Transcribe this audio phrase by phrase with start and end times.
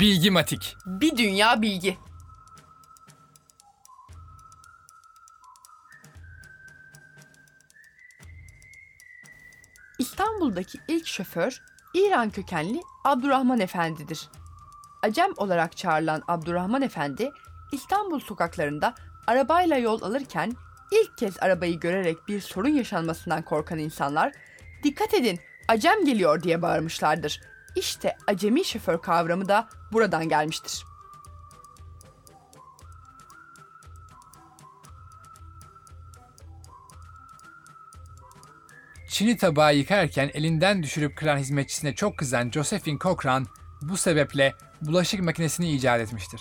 [0.00, 0.76] Bilgimatik.
[0.86, 1.98] Bir dünya bilgi.
[9.98, 11.62] İstanbul'daki ilk şoför
[11.94, 14.28] İran kökenli Abdurrahman Efendi'dir.
[15.02, 17.30] Acem olarak çağrılan Abdurrahman Efendi,
[17.72, 18.94] İstanbul sokaklarında
[19.26, 20.52] arabayla yol alırken
[20.92, 24.32] ilk kez arabayı görerek bir sorun yaşanmasından korkan insanlar
[24.82, 27.40] "Dikkat edin, Acem geliyor." diye bağırmışlardır.
[27.76, 30.84] İşte acemi şoför kavramı da buradan gelmiştir.
[39.08, 43.46] Çin'i tabağı yıkarken elinden düşürüp kıran hizmetçisine çok kızan Josephine Cochran
[43.82, 46.40] bu sebeple bulaşık makinesini icat etmiştir.